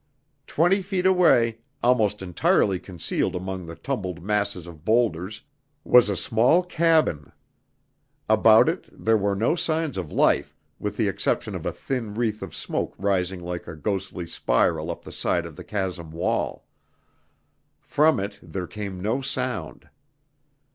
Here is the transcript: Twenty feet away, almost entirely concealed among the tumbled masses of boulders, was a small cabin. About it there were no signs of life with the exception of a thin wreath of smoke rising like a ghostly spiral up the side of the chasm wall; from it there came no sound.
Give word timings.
Twenty 0.47 0.81
feet 0.81 1.05
away, 1.05 1.59
almost 1.83 2.23
entirely 2.23 2.79
concealed 2.79 3.35
among 3.35 3.67
the 3.67 3.75
tumbled 3.75 4.19
masses 4.23 4.65
of 4.65 4.83
boulders, 4.83 5.43
was 5.83 6.09
a 6.09 6.17
small 6.17 6.63
cabin. 6.63 7.31
About 8.27 8.67
it 8.67 8.85
there 8.91 9.15
were 9.15 9.35
no 9.35 9.55
signs 9.55 9.99
of 9.99 10.11
life 10.11 10.55
with 10.79 10.97
the 10.97 11.07
exception 11.07 11.53
of 11.53 11.67
a 11.67 11.71
thin 11.71 12.15
wreath 12.15 12.41
of 12.41 12.55
smoke 12.55 12.95
rising 12.97 13.41
like 13.41 13.67
a 13.67 13.75
ghostly 13.75 14.25
spiral 14.25 14.89
up 14.89 15.03
the 15.05 15.11
side 15.11 15.45
of 15.45 15.55
the 15.55 15.63
chasm 15.63 16.09
wall; 16.09 16.65
from 17.79 18.19
it 18.19 18.39
there 18.41 18.65
came 18.65 19.03
no 19.03 19.21
sound. 19.21 19.87